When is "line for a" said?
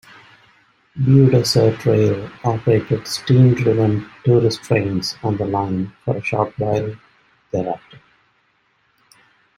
5.45-6.23